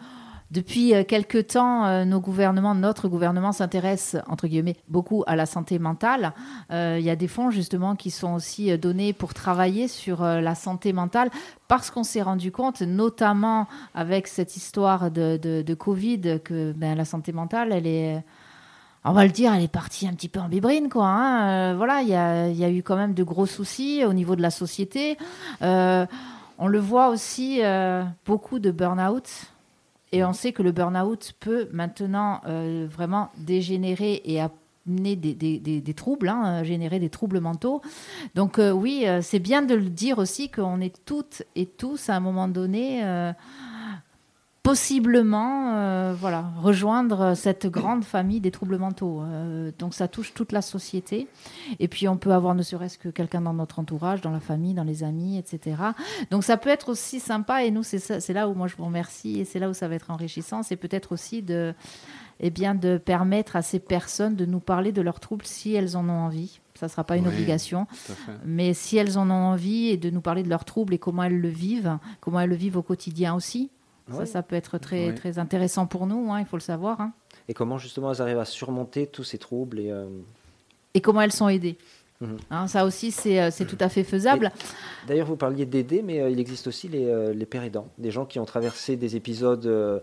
[0.52, 6.32] depuis quelque temps, nos gouvernements, notre gouvernement s'intéresse, entre guillemets, beaucoup à la santé mentale.
[6.69, 10.93] Il y a des fonds justement qui sont aussi donnés pour travailler sur la santé
[10.93, 11.32] mentale
[11.67, 17.32] parce qu'on s'est rendu compte, notamment avec cette histoire de Covid, que ben, la santé
[17.32, 18.24] mentale, elle est
[19.06, 21.06] on va le dire, elle est partie un petit peu en bibrine, quoi.
[21.06, 21.72] hein.
[21.72, 24.52] Euh, voilà, il y a, eu quand même de gros soucis au niveau de la
[24.52, 25.18] société.
[25.62, 26.06] Euh,
[26.58, 29.30] on le voit aussi, euh, beaucoup de burn-out.
[30.13, 36.63] Et on sait que le burn-out peut maintenant vraiment dégénérer et amener des, troubles, hein,
[36.63, 37.82] générer des troubles mentaux.
[38.36, 42.20] Donc oui, c'est bien de le dire aussi qu'on est toutes et tous à un
[42.20, 43.02] moment donné
[44.63, 49.21] possiblement euh, voilà, rejoindre cette grande famille des troubles mentaux.
[49.21, 51.28] Euh, donc ça touche toute la société.
[51.80, 54.73] Et puis on peut avoir ne serait-ce que quelqu'un dans notre entourage, dans la famille,
[54.73, 55.76] dans les amis, etc.
[56.32, 57.65] Donc ça peut être aussi sympa.
[57.65, 59.95] Et nous, c'est là où moi je vous remercie et c'est là où ça va
[59.95, 60.63] être enrichissant.
[60.63, 61.73] C'est peut-être aussi de,
[62.39, 65.97] eh bien, de permettre à ces personnes de nous parler de leurs troubles si elles
[65.97, 66.62] en ont envie.
[66.76, 67.34] Ça ne sera pas une Oui.
[67.34, 67.86] obligation.
[68.45, 71.23] Mais si elles en ont envie et de nous parler de leurs troubles et comment
[71.23, 73.69] elles le vivent, comment elles le vivent au quotidien aussi,
[74.12, 74.26] ça, Ouais.
[74.26, 75.13] ça peut être très, Ouais.
[75.16, 77.00] très intéressant pour nous, hein, il faut le savoir.
[77.02, 77.13] hein.
[77.48, 80.06] Et comment justement elles arrivent à surmonter tous ces troubles et, euh,
[80.94, 81.78] Et comment elles sont aidées.
[82.22, 82.38] Mhm.
[82.52, 84.52] Hein, ça aussi, c'est euh, c'est tout à fait faisable.
[85.08, 88.12] D'ailleurs, vous parliez d'aider, mais euh, il existe aussi les, euh, les pères aidants, des
[88.12, 90.02] gens qui ont traversé des épisodes de,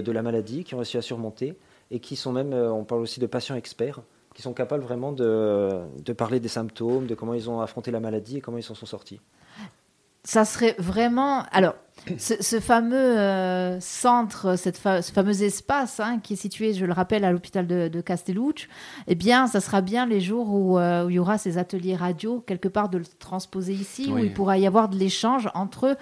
[0.00, 1.56] de la maladie, qui ont réussi à surmonter,
[1.90, 4.00] et qui sont même, on parle aussi de patients experts,
[4.34, 5.70] qui sont capables vraiment de,
[6.04, 8.74] de parler des symptômes, de comment ils ont affronté la maladie et comment ils s'en
[8.74, 9.20] sont sortis.
[10.24, 11.42] ça serait vraiment.
[11.50, 11.74] Alors,
[12.16, 16.84] ce, ce fameux euh, centre, cette fa- ce fameux espace hein, qui est situé, je
[16.84, 18.66] le rappelle, à l'hôpital de, de Castellucci,
[19.06, 21.96] eh bien, ça sera bien les jours où, euh, où il y aura ces ateliers
[21.96, 25.96] radio, quelque part de le transposer ici, où il pourra y avoir de l'échange entre,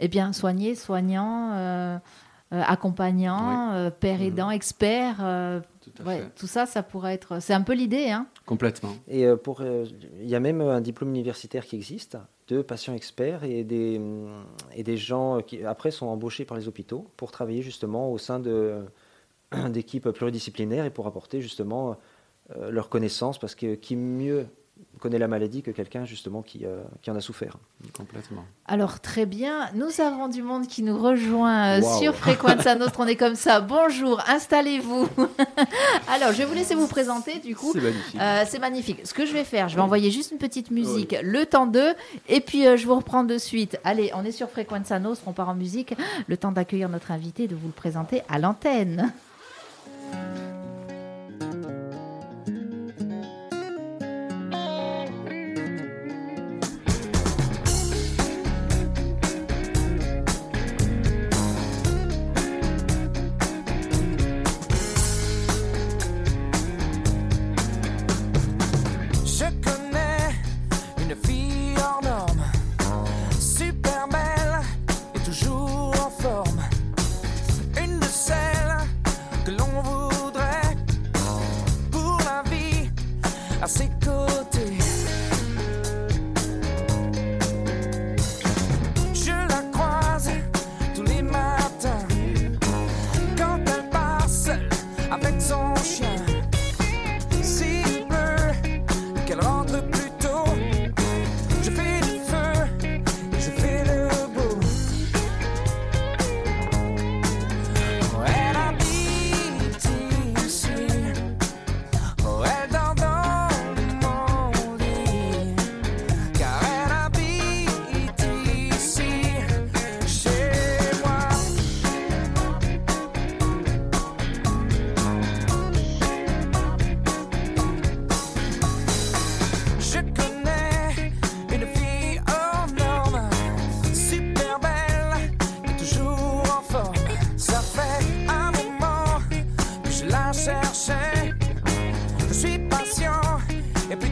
[0.00, 1.50] eh bien, soignés, soignants.
[1.52, 1.98] euh,
[2.66, 4.26] accompagnant, père Mhm.
[4.26, 5.16] aidant, expert.
[5.16, 6.30] Tout à ouais, fait.
[6.36, 7.40] tout ça, ça pourrait être.
[7.40, 8.92] C'est un peu l'idée, hein Complètement.
[9.08, 9.84] Et pour, euh,
[10.20, 12.18] il y a même un diplôme universitaire qui existe
[12.52, 16.68] de patients experts et des, hum, et des gens qui après sont embauchés par les
[16.68, 18.40] hôpitaux pour travailler justement au sein
[19.70, 21.96] d'équipes pluridisciplinaires et pour apporter justement
[22.56, 24.46] euh, leurs connaissances parce que qui mieux
[25.02, 27.56] connaît la maladie que quelqu'un justement qui, euh, qui en a souffert.
[27.92, 28.44] Complètement.
[28.66, 31.98] Alors très bien, nous avons du monde qui nous rejoint euh, Wow.
[32.00, 33.60] sur Frequenza Nostra, on est comme ça.
[33.60, 35.08] Bonjour, installez-vous.
[36.08, 37.72] Alors je vais vous laisser vous présenter du coup.
[37.72, 38.20] C'est magnifique.
[38.20, 39.00] Euh, c'est magnifique.
[39.06, 41.94] Ce que je vais faire, je vais envoyer juste une petite musique, le temps d'eux,
[42.28, 43.78] et puis euh, je vous reprends de suite.
[43.82, 45.94] Allez, on est sur Frequenza Nostra, on part en musique.
[46.28, 49.12] Le temps d'accueillir notre invité et de vous le présenter à l'antenne.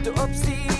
[0.01, 0.57] Et plutôt obstiné.
[0.67, 0.70] Vous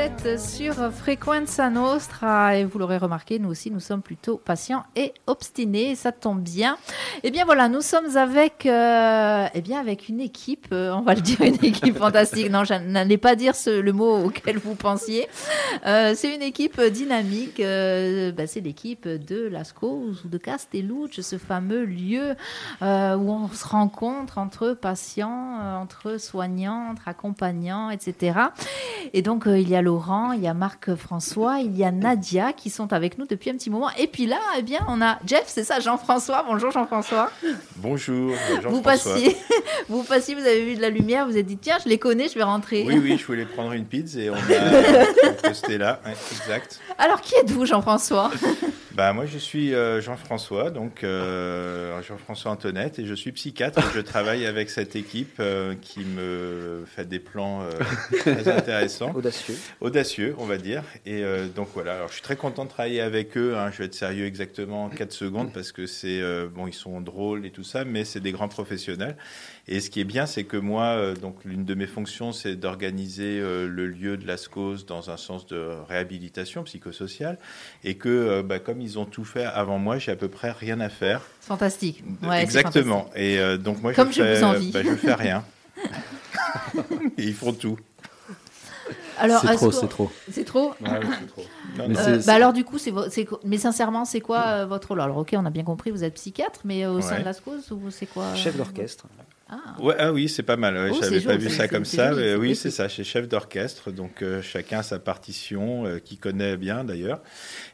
[0.00, 5.12] êtes sur Frequenza Nostra et vous l'aurez remarqué, nous aussi nous sommes plutôt patients et
[5.26, 6.78] obstinés, ça tombe bien.
[7.22, 11.14] Et bien voilà, nous sommes avec, euh, eh bien avec une équipe, euh, on va
[11.14, 12.50] le dire, une équipe fantastique.
[12.50, 15.28] Non, je n'allais pas dire ce- le mot auquel vous pensiez.
[15.86, 21.84] Euh, c'est une équipe dynamique, bah, c'est l'équipe de Lascaux ou de Castellucci, ce fameux
[21.84, 22.36] lieu
[22.80, 28.38] où on se rencontre entre patients, entre soignants, entre accompagnants, etc.
[29.12, 32.70] Et donc, il y a Laurent, il y a Marc-François, il y a Nadia qui
[32.70, 33.90] sont avec nous depuis un petit moment.
[33.98, 36.44] Et puis là, eh bien, on a Jeff, c'est ça, Jean-François.
[36.46, 37.28] Bonjour Jean-François.
[37.74, 38.82] Bonjour, Vous Jean-François.
[38.82, 39.36] passiez,
[39.88, 41.98] vous passiez, vous avez vu de la lumière, vous vous êtes dit, tiens, je les
[41.98, 42.84] connais, je vais rentrer.
[42.86, 46.78] Oui, oui, je voulais prendre une pizza et on a posté là, ouais, exact.
[46.96, 48.30] Alors, qui êtes-vous, Jean-François?
[48.96, 53.80] Bah, moi, je suis euh, Jean-François, donc euh, Jean-François Antoinette, et je suis psychiatre.
[53.94, 57.60] je travaille avec cette équipe euh, qui me fait des plans
[58.18, 59.54] très intéressants, Audacieux.
[59.80, 60.82] audacieux, on va dire.
[61.06, 61.22] Et
[61.54, 63.54] donc voilà, alors je suis très content de travailler avec eux.
[63.56, 63.70] hein.
[63.70, 66.20] Je vais être sérieux exactement en 4 secondes parce que c'est
[66.52, 69.16] bon, ils sont drôles et tout ça, mais c'est des grands professionnels.
[69.68, 73.38] Et ce qui est bien, c'est que moi, donc l'une de mes fonctions, c'est d'organiser
[73.40, 77.38] le lieu de la SCOS dans un sens de réhabilitation psychosociale,
[77.84, 80.80] et que bah, comme ils ont tout fait avant moi, j'ai à peu près rien
[80.80, 81.22] à faire.
[81.40, 82.02] Fantastique.
[82.22, 83.08] Ouais, Exactement.
[83.14, 84.70] Et euh, donc moi, Comme je, je fais, vous envie.
[84.72, 85.44] bah, je fais rien.
[87.18, 87.78] et ils font tout.
[89.18, 90.10] Alors, c'est trop, c'est trop.
[90.32, 90.94] C'est trop non.
[91.78, 92.92] Euh, bah alors du coup, c'est,
[93.44, 95.00] mais sincèrement, c'est quoi euh, votre rôle?
[95.00, 97.32] Alors ok, on a bien compris, vous êtes psychiatre, mais euh, au sein de la
[97.34, 99.06] SCOS, ou c'est quoi euh, Chef d'orchestre.
[99.52, 100.74] Ah, Ouais, ah oui, c'est pas mal.
[100.76, 102.12] ouais, Oh, J'avais pas joli, vu ça comme ça.
[102.12, 102.88] joli, mais c'est oui, c'est ça.
[102.88, 107.20] Chez chef d'orchestre, donc euh, chacun a sa partition, euh, qui connaît bien d'ailleurs.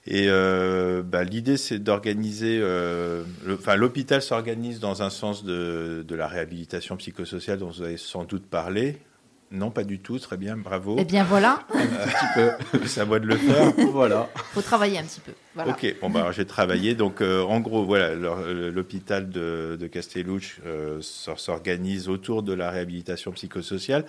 [0.06, 2.58] Et euh, bah, l'idée, c'est d'organiser.
[2.62, 7.96] euh, Enfin, l'hôpital s'organise dans un sens de, de la réhabilitation psychosociale dont vous avez
[7.98, 8.98] sans doute parlé.
[9.52, 10.18] Non, pas du tout.
[10.18, 10.96] Très bien, bravo.
[10.98, 11.60] Eh bien voilà,
[12.86, 13.72] C'est à moi de le faire.
[13.92, 14.28] voilà.
[14.52, 15.32] faut travailler un petit peu.
[15.54, 15.70] Voilà.
[15.70, 20.54] Ok, bon bah alors, j'ai travaillé donc euh, en gros voilà l'hôpital de, de Castellucci
[20.66, 24.04] euh, s'or- s'organise autour de la réhabilitation psychosociale,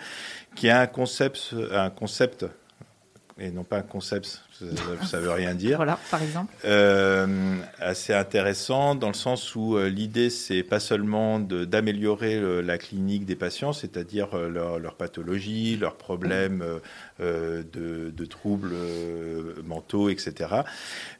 [0.56, 2.45] qui a un concept un concept
[3.39, 4.41] et non pas un concept,
[5.04, 5.78] ça ne veut rien dire.
[5.88, 6.54] Voilà, par exemple.
[6.65, 7.28] Euh,
[7.80, 13.36] assez intéressant dans le sens où euh, l'idée, c'est pas seulement d'améliorer la clinique des
[13.36, 16.63] patients, c'est-à-dire euh, leur, leur pathologie, leurs problèmes
[17.19, 18.73] euh, de, de troubles
[19.63, 20.62] mentaux, etc.,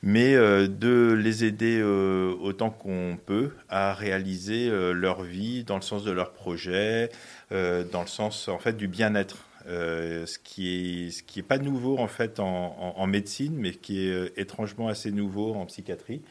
[0.02, 6.04] mais euh, de les aider autant qu'on peut à réaliser leur vie dans le sens
[6.04, 7.10] de leur projet,
[7.52, 9.38] euh, dans le sens en fait du bien-être.
[9.68, 10.70] Euh, ce qui
[11.08, 14.30] est ce qui est pas nouveau en fait en, en- médecine, mais qui est euh,
[14.40, 16.22] étrangement assez nouveau en psychiatrie.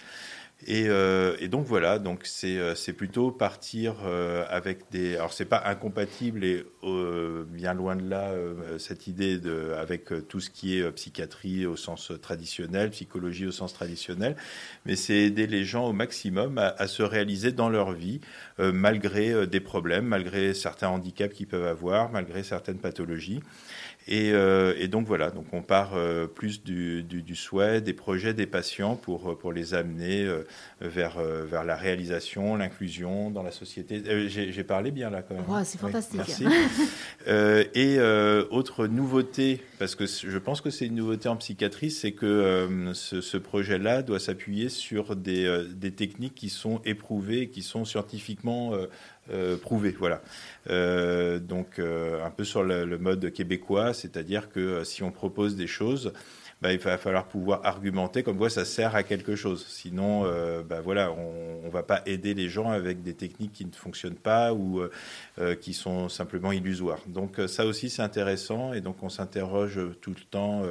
[0.64, 5.16] Et, euh, et donc voilà, donc c'est euh, plutôt partir euh, avec des.
[5.16, 6.64] Alors c'est pas incompatible et
[7.48, 8.32] bien loin de là
[8.78, 13.74] cette idée de avec tout ce qui est psychiatrie au sens traditionnel, psychologie au sens
[13.74, 14.36] traditionnel,
[14.84, 18.20] mais c'est aider les gens au maximum à, à se réaliser dans leur vie
[18.58, 23.40] malgré des problèmes, malgré certains handicaps qu'ils peuvent avoir, malgré certaines pathologies.
[24.08, 27.92] Et, euh, et donc voilà, donc on part euh, plus du, du, du souhait, des
[27.92, 30.44] projets des patients pour, euh, pour les amener euh,
[30.80, 34.00] vers, euh, vers la réalisation, l'inclusion dans la société.
[34.06, 35.48] Euh, J'ai parlé bien là quand même.
[35.50, 36.20] Ouais, c'est Oui, fantastique.
[36.24, 36.44] merci.
[37.26, 41.90] Euh, et euh, autre nouveauté, parce que je pense que c'est une nouveauté en psychiatrie,
[41.90, 46.80] c'est que euh, ce, ce projet-là doit s'appuyer sur des, euh, des techniques qui sont
[46.84, 48.72] éprouvées, qui sont scientifiquement
[49.30, 49.94] euh, prouvées.
[49.98, 50.22] Voilà.
[50.70, 55.54] Euh, donc euh, un peu sur le, mode québécois, c'est-à-dire que euh, si on propose
[55.56, 56.12] des choses,
[56.60, 59.66] bah, il va falloir pouvoir argumenter comme quoi ça sert à quelque chose.
[59.68, 60.22] Sinon,
[60.66, 64.14] bah, voilà, on ne va pas aider les gens avec des techniques qui ne fonctionnent
[64.14, 64.80] pas ou
[65.60, 67.00] qui sont simplement illusoires.
[67.08, 70.62] Donc ça aussi c'est intéressant et donc on s'interroge tout le temps.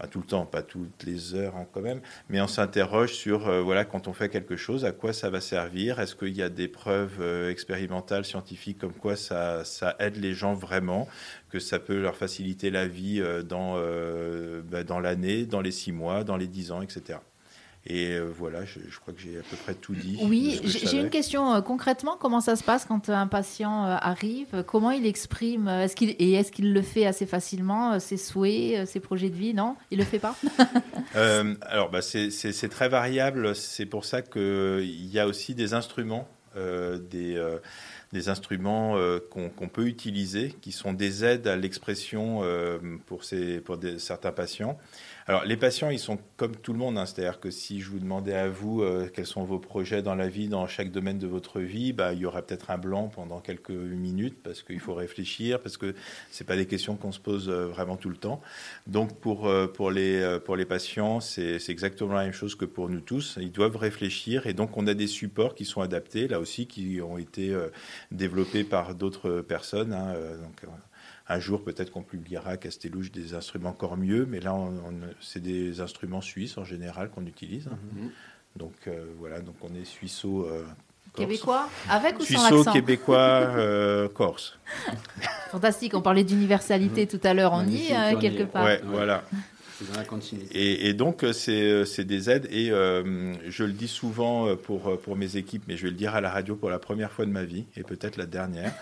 [0.00, 3.48] Enfin, tout le temps, pas toutes les heures hein, quand même, mais on s'interroge sur,
[3.48, 6.00] euh, voilà, quand on fait quelque chose, à quoi ça va servir?
[6.00, 9.62] Est-ce qu'il y a des preuves euh, expérimentales, scientifiques, comme quoi ça,
[9.98, 11.08] aide les gens vraiment,
[11.50, 16.24] que ça peut leur faciliter la vie euh, bah, dans l'année, dans les six mois,
[16.24, 17.18] dans les dix ans, etc.
[17.86, 20.18] Et euh, voilà, je, je crois que j'ai à peu près tout dit.
[20.22, 22.16] Oui, ce j'ai une question euh, concrètement.
[22.20, 24.64] Comment ça se passe quand un patient euh, arrive?
[24.66, 28.18] Comment il exprime euh, Est-ce qu'il et est-ce qu'il le fait assez facilement euh, ses
[28.18, 29.54] souhaits, euh, ses projets de vie?
[29.54, 30.36] Non, il le fait pas?
[31.16, 32.30] Euh, alors, bah, c'est-
[32.68, 33.56] très variable.
[33.56, 37.58] C'est pour ça qu'il y a aussi des instruments, euh, des, euh,
[38.12, 43.58] des instruments euh, qu'on peut utiliser, qui sont des aides à l'expression euh, pour, ces,
[43.60, 44.78] pour des- certains patients.
[45.30, 46.98] Alors, les patients, ils sont comme tout le monde.
[46.98, 47.06] hein.
[47.06, 50.26] C'est-à-dire que si je vous demandais à vous euh, quels sont vos projets dans la
[50.26, 53.38] vie, dans chaque domaine de votre vie, bah, il y aurait peut-être un blanc pendant
[53.38, 55.94] quelques minutes parce qu'il faut réfléchir, parce que
[56.32, 58.40] c'est pas des questions qu'on se pose euh, vraiment tout le temps.
[58.88, 62.88] Donc pour, euh, pour, les, pour les patients, c'est exactement la même chose que pour
[62.88, 63.38] nous tous.
[63.40, 67.00] Ils doivent réfléchir et donc on a des supports qui sont adaptés, là aussi, qui
[67.00, 67.56] ont été
[68.10, 69.92] développés par d'autres personnes.
[69.92, 70.12] hein.
[70.42, 70.72] Donc,
[71.30, 75.14] un jour, peut-être qu'on publiera à Castellouche des instruments encore mieux, mais là, on- on-
[75.20, 77.66] c'est des instruments suisses en général qu'on utilise.
[77.66, 78.10] Mhm.
[78.56, 80.46] Donc euh, voilà, donc on est suisseau.
[80.46, 80.64] euh.
[81.14, 83.18] Québécois Avec ou sans Suisseau, accent québécois,
[83.56, 84.58] euh, corse.
[85.50, 85.94] Fantastique.
[85.94, 87.52] On parlait d'universalité tout à l'heure.
[87.52, 88.64] On y est quelque part.
[88.64, 88.80] Ouais, Ouais.
[88.84, 89.24] voilà.
[89.78, 90.56] C'est dans la continuité.
[90.56, 92.46] Et, et donc, c'est c'est des aides.
[92.50, 96.14] Et euh, je le dis souvent pour, pour mes équipes, mais je vais le dire
[96.14, 98.72] à la radio pour la première fois de ma vie, et peut-être la dernière.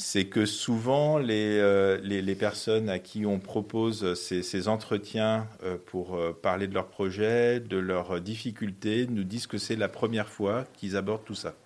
[0.00, 5.48] C'est que souvent, les, euh, les, les personnes à qui on propose ces, ces entretiens
[5.64, 9.88] euh, pour euh, parler de leurs projets, de leurs difficultés, nous disent que c'est la
[9.88, 11.56] première fois qu'ils abordent tout ça.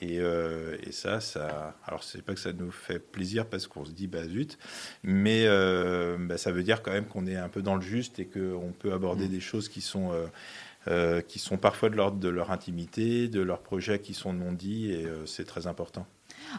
[0.00, 3.92] Et, et ça, ça, alors c'est pas que ça nous fait plaisir parce qu'on se
[3.92, 4.58] dit bah zut,
[5.02, 5.46] mais
[6.18, 8.74] bah, ça veut dire quand même qu'on est un peu dans le juste et qu'on
[8.76, 10.10] peut aborder des choses qui sont
[11.28, 14.90] qui sont parfois de l'ordre de leur intimité, de leurs projets qui sont non dits
[14.90, 16.06] et c'est très important.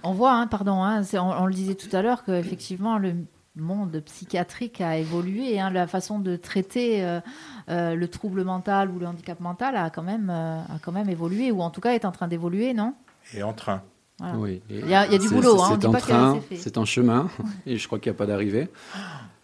[0.04, 3.14] On voit, hein, pardon, hein, c'est- on, on le disait tout à l'heure, qu'effectivement, le
[3.56, 5.60] monde psychiatrique a évolué.
[5.60, 7.20] hein, la façon de traiter euh,
[7.70, 11.10] euh, le trouble mental ou le handicap mental a quand, même, euh, a quand même
[11.10, 12.94] évolué, ou en tout cas est en train d'évoluer, non?
[13.34, 13.82] Et en train.
[14.20, 14.36] Voilà.
[14.38, 14.62] Oui.
[14.70, 16.78] Il y a, il y a du C'est- boulot, c'est- hein, c'est en train, c'est
[16.78, 17.30] en chemin,
[17.66, 18.70] et je crois qu'il n'y a pas d'arrivée.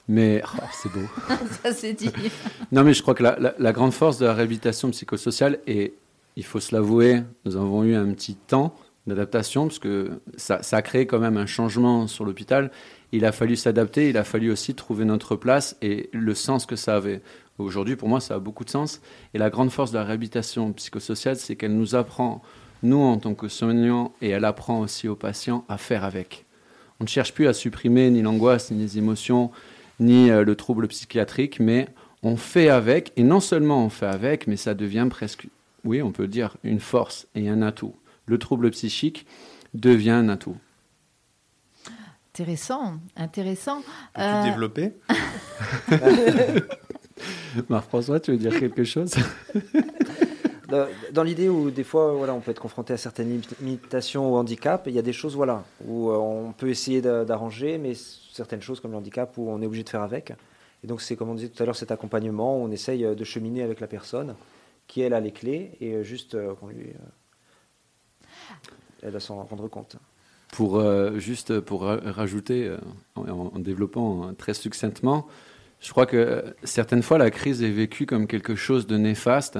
[0.07, 1.05] Mais oh, c'est beau.
[1.63, 2.09] Ça c'est dit.
[2.71, 5.93] Non, mais je crois que la, la- la grande force de la réhabilitation psychosociale, et
[6.35, 8.73] il faut se l'avouer, nous avons eu un petit temps
[9.07, 12.71] d'adaptation, parce que ça, ça a créé quand même un changement sur l'hôpital.
[13.11, 16.75] Il a fallu s'adapter, il a fallu aussi trouver notre place et le sens que
[16.75, 17.21] ça avait.
[17.57, 19.01] Aujourd'hui, pour moi, ça a beaucoup de sens.
[19.33, 22.41] Et la grande force de la réhabilitation psychosociale, c'est qu'elle nous apprend,
[22.83, 26.45] nous en tant que soignants, et elle apprend aussi aux patients à faire avec.
[26.99, 29.51] On ne cherche plus à supprimer ni l'angoisse, ni les émotions,
[29.99, 31.87] ni euh, le trouble psychiatrique, mais
[32.23, 35.47] on fait avec, et non seulement on fait avec, mais ça devient presque,
[35.83, 37.95] oui, on peut dire, une force et un atout.
[38.25, 39.25] Le trouble psychique
[39.73, 40.55] devient un atout.
[42.34, 43.81] Intéressant, intéressant.
[44.13, 44.93] Peux-tu Euh, développer?
[47.69, 49.13] Marc-François, tu veux dire quelque chose?
[51.12, 54.38] Dans, l'idée où des fois, voilà, on peut être confronté à certaines limit- limitations ou
[54.38, 57.91] handicap, il y a des choses, voilà, où euh, on peut essayer d'a- d'arranger, mais
[58.31, 60.31] certaines choses comme le handicap où on est obligé de faire avec.
[60.84, 63.15] Et donc c'est comme on disait tout à l'heure, cet accompagnement, où on essaye euh,
[63.15, 64.36] de cheminer avec la personne
[64.88, 66.93] qui elle a les clés et euh, juste qu'on lui
[69.03, 69.97] aide à s'en rendre compte.
[70.51, 72.77] Pour euh, juste pour ra- rajouter, euh,
[73.15, 75.27] en, développant euh, très succinctement,
[75.79, 79.57] je crois que euh, certaines fois la crise est vécue comme quelque chose de néfaste,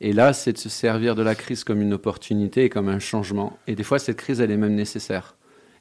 [0.00, 2.98] et là c'est de se servir de la crise comme une opportunité et comme un
[2.98, 3.58] changement.
[3.66, 5.36] Et des fois cette crise elle est même nécessaire.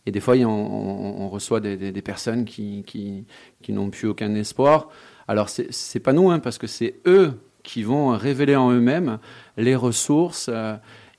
[0.06, 4.90] Et des fois on, reçoit des, personnes qui, qui, n'ont plus aucun espoir.
[5.28, 9.20] Alors c'est c'est pas nous, hein, parce que c'est eux qui vont révéler en eux-mêmes
[9.56, 10.50] les ressources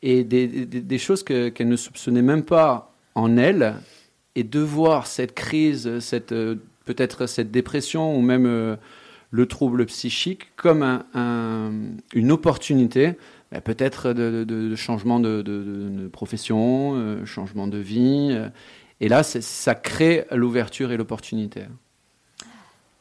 [0.07, 3.75] et des, choses que- qu'elles ne soupçonnaient même pas en elles.
[4.37, 8.77] Et de voir cette crise, cette, euh, peut-être cette dépression ou même euh,
[9.31, 11.73] le trouble psychique comme un- un-
[12.15, 13.13] une opportunité,
[13.51, 18.37] ben, peut-être de, changement de, profession, euh, changement de vie.
[19.01, 21.63] et là, ça crée l'ouverture et l'opportunité.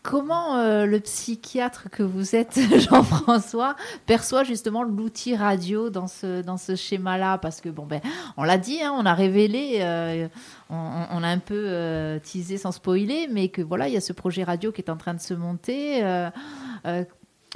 [0.03, 6.57] Comment euh, le psychiatre que vous êtes, Jean-François, perçoit justement l'outil radio dans ce, dans
[6.57, 7.37] ce schéma-là?
[7.37, 8.01] Parce que, bon, ben,
[8.35, 10.27] on l'a dit, hein, on a révélé, euh,
[10.69, 14.11] on, a un peu euh, teasé sans spoiler, mais que voilà, il y a ce
[14.11, 16.03] projet radio qui est en train de se monter.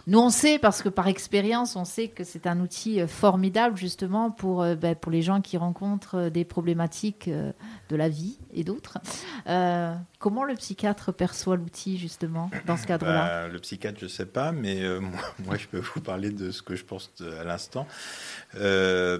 [0.05, 3.75] Nous, on sait, parce que par expérience, on sait que c'est un outil euh, formidable
[3.75, 8.37] justement pour, euh, ben, pour les gens qui rencontrent euh, des problématiques de la vie
[8.53, 8.99] et d'autres.
[9.47, 13.43] Euh, comment le psychiatre perçoit l'outil justement dans ce cadre-là?
[13.43, 16.31] Bah, Le psychiatre, je ne sais pas, mais euh, moi, moi, je peux vous parler
[16.31, 17.87] de ce que je pense à l'instant.
[18.55, 19.19] Euh,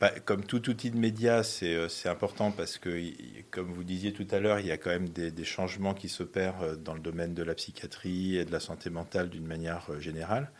[0.00, 3.12] bah, comme tout outil de média, c'est euh, important parce que,
[3.50, 6.62] comme vous disiez tout à l'heure, il y a quand même des, changements qui s'opèrent
[6.62, 10.00] euh, dans le domaine de la psychiatrie et de la santé mentale d'une manière euh,
[10.00, 10.50] générale.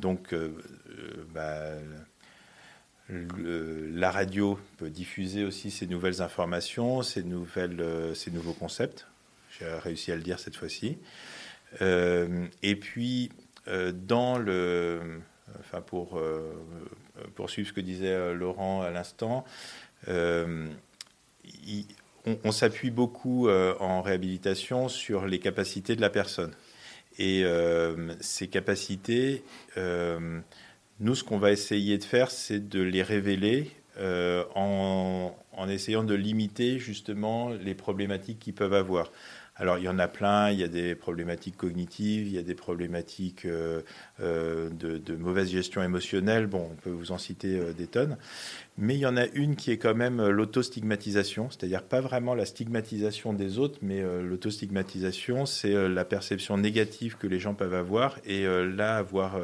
[0.00, 0.34] Donc,
[1.34, 1.72] bah,
[3.08, 9.06] la radio peut diffuser aussi ces nouvelles informations, ces, nouvelles, ces nouveaux concepts.
[9.58, 10.98] J'ai réussi à le dire cette fois-ci.
[11.80, 13.32] Et puis,
[13.66, 15.20] dans le,
[15.60, 16.52] enfin pour euh,
[17.34, 19.44] poursuivre ce que disait euh, Laurent à l'instant,
[20.08, 20.66] euh,
[21.66, 21.86] il-
[22.42, 26.52] on, s'appuie beaucoup euh, en réhabilitation sur les capacités de la personne.
[27.18, 29.44] Et euh, ces capacités,
[29.76, 30.40] euh,
[31.00, 36.02] nous, ce qu'on va essayer de faire, c'est de les révéler euh, en, en essayant
[36.02, 39.12] de limiter justement les problématiques qu'ils peuvent avoir.
[39.56, 42.42] Alors, il y en a plein, il y a des problématiques cognitives, il y a
[42.42, 43.82] des problématiques euh,
[44.20, 48.16] euh, de, mauvaise gestion émotionnelle, bon, on peut vous en citer euh, des tonnes,
[48.78, 52.46] mais il y en a une qui est quand même l'autostigmatisation, c'est-à-dire pas vraiment la
[52.46, 58.44] stigmatisation des autres, mais l'autostigmatisation, c'est la perception négative que les gens peuvent avoir, et
[58.44, 59.38] là, avoir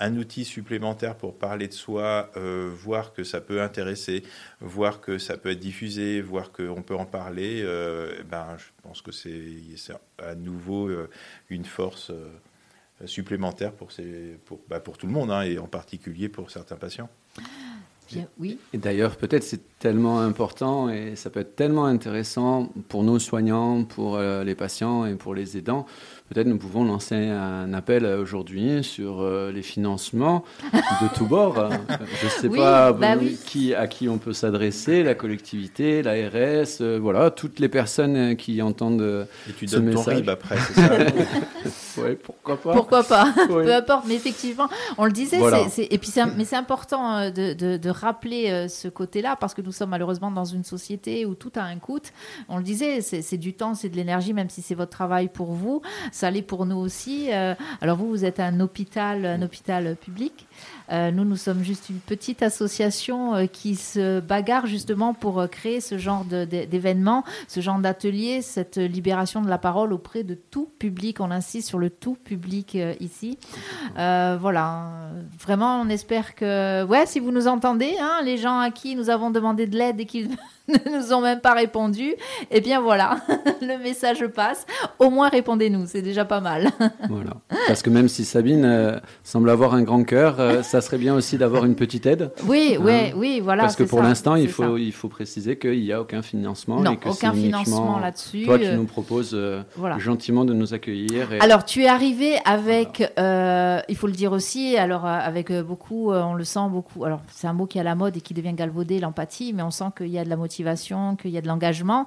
[0.00, 4.22] un outil supplémentaire pour parler de soi, euh, voir que ça peut intéresser,
[4.60, 9.02] voir que ça peut être diffusé, voir qu'on peut en parler, euh, ben, je pense
[9.02, 9.36] que c'est
[10.18, 11.08] à nouveau euh,
[11.50, 15.68] une force euh, supplémentaire pour, ces, pour, bah, pour tout le monde, hein, et en
[15.68, 17.10] particulier pour certains patients.
[18.10, 18.58] Bien, Oui.
[18.72, 23.82] Et d'ailleurs, peut-être c'est tellement important et ça peut être tellement intéressant pour nos soignants,
[23.82, 25.86] pour euh, les patients et pour les aidants.
[26.32, 31.56] Peut-être nous pouvons lancer un appel aujourd'hui sur euh, les financements de tous bords.
[32.20, 33.38] Je ne sais Oui, pas bah vous, oui.
[33.46, 38.62] qui, à qui on peut s'adresser, la collectivité, l'ARS, euh, voilà, toutes les personnes qui
[38.62, 39.26] entendent.
[39.48, 40.16] Et tu Ce donnes ton message.
[40.18, 40.92] RIB après, c'est ça
[42.02, 43.64] ouais, pourquoi pas Pourquoi pas Oui.
[43.64, 45.62] Peu importe, mais effectivement, on le disait, Voilà.
[45.78, 49.90] et puis mais c'est important de, de- de rappeler ce côté-là parce que nous sommes
[49.90, 52.00] malheureusement dans une société où tout a un coût.
[52.48, 55.28] On le disait, c'est c'est du temps, c'est de l'énergie, même si c'est votre travail
[55.28, 57.32] pour vous, ça l'est pour nous aussi.
[57.32, 60.46] Euh, alors vous, vous êtes un hôpital, un hôpital public.
[60.92, 65.46] Euh, nous, nous sommes juste une petite association euh, qui se bagarre justement pour euh,
[65.46, 70.68] créer ce genre d'événements, ce genre d'atelier, cette libération de la parole auprès de tout
[70.78, 71.20] public.
[71.20, 73.38] On insiste sur le tout public ici.
[73.96, 78.96] Voilà, vraiment, on espère que, ouais, si vous nous entendez, hein, les gens à qui
[78.96, 80.28] nous avons demandé de l'aide et qui
[80.68, 82.14] ne nous ont même pas répondu,
[82.50, 83.20] eh bien voilà,
[83.62, 84.66] le message passe.
[84.98, 86.70] Au moins répondez-nous, c'est déjà pas mal.
[87.08, 87.32] Voilà.
[87.66, 91.38] Parce que même si Sabine semble avoir un grand cœur, euh, ça serait bien aussi
[91.38, 92.32] d'avoir une petite aide.
[92.46, 93.62] Oui, Hein oui, oui, voilà.
[93.62, 94.78] Parce que pour l'instant, il faut, ça.
[94.78, 96.80] il faut préciser qu'il n'y a aucun financement.
[96.80, 98.44] Non, et que aucun financement là-dessus.
[98.44, 99.98] Toi qui euh, nous proposes euh, voilà.
[99.98, 101.32] gentiment de nous accueillir.
[101.32, 101.40] Et...
[101.40, 106.34] Alors, tu es arrivé avec, euh, il faut le dire aussi, alors avec beaucoup, on
[106.34, 107.04] le sent beaucoup.
[107.04, 109.62] Alors, c'est un mot qui est à la mode et qui devient galvaudé, l'empathie, mais
[109.62, 112.06] on sent qu'il y a de la motivation, qu'il y a de l'engagement.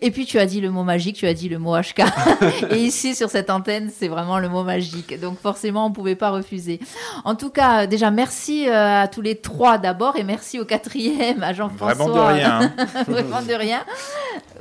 [0.00, 2.02] Et puis tu as dit le mot magique, tu as dit le mot HK.
[2.70, 5.18] et ici, sur cette antenne, c'est vraiment le mot magique.
[5.20, 6.80] Donc forcément, on ne pouvait pas refuser.
[7.24, 11.42] En tout cas, déjà, merci euh, à tous les trois d'abord et merci au quatrième,
[11.42, 11.94] à Jean-François.
[11.94, 12.60] Vraiment de rien.
[12.76, 12.86] hein.
[13.08, 13.80] Vraiment de rien.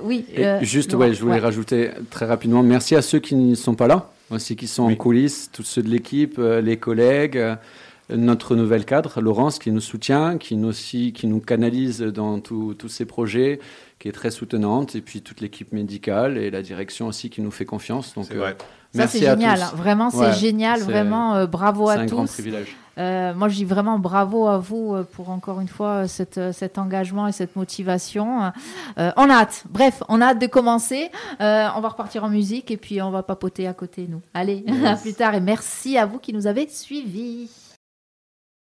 [0.02, 0.26] Oui.
[0.38, 1.40] Euh, juste, ouais, je voulais ouais.
[1.40, 4.96] rajouter très rapidement, merci à ceux qui ne sont pas là, aussi qui sont en
[4.96, 7.40] coulisses, tous ceux de l'équipe, euh, les collègues,
[8.10, 12.74] notre nouvel cadre, Laurence, qui nous soutient, qui nous, aussi, qui nous canalise dans tous
[12.74, 13.60] tous ces projets,
[14.00, 17.52] qui est très soutenante, et puis toute l'équipe médicale et la direction aussi qui nous
[17.52, 18.14] fait confiance.
[18.16, 18.56] Donc, C'est euh, vrai.
[18.94, 19.60] Ça, merci c'est à génial.
[19.60, 19.64] tous.
[19.66, 19.72] hein.
[19.76, 20.80] Vraiment, c'est Ouais, génial.
[20.80, 22.32] c'est- Vraiment, euh, bravo C'est à un grand tous.
[22.32, 22.78] privilège.
[22.98, 26.38] Euh, moi, je dis vraiment bravo à vous euh, pour encore une fois euh, cette,
[26.38, 28.52] euh, cet engagement et cette motivation.
[28.98, 29.64] Euh, on a hâte.
[29.70, 31.12] Bref, on a hâte de commencer.
[31.42, 34.22] Euh, on va repartir en musique et puis on va papoter à côté nous.
[34.34, 37.50] Allez, à plus tard et merci à vous qui nous avez suivis.